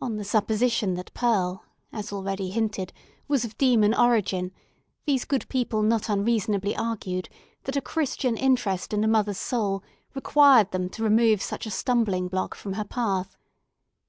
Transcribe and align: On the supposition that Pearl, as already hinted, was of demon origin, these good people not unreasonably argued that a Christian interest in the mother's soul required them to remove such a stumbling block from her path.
On 0.00 0.18
the 0.18 0.24
supposition 0.24 0.94
that 0.94 1.12
Pearl, 1.14 1.64
as 1.92 2.12
already 2.12 2.50
hinted, 2.50 2.92
was 3.26 3.44
of 3.44 3.58
demon 3.58 3.92
origin, 3.92 4.52
these 5.04 5.24
good 5.24 5.48
people 5.48 5.82
not 5.82 6.08
unreasonably 6.08 6.76
argued 6.76 7.28
that 7.64 7.74
a 7.74 7.80
Christian 7.80 8.36
interest 8.36 8.92
in 8.92 9.00
the 9.00 9.08
mother's 9.08 9.38
soul 9.40 9.82
required 10.14 10.70
them 10.70 10.88
to 10.90 11.02
remove 11.02 11.42
such 11.42 11.66
a 11.66 11.70
stumbling 11.72 12.28
block 12.28 12.54
from 12.54 12.74
her 12.74 12.84
path. 12.84 13.36